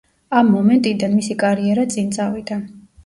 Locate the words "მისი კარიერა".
1.19-1.85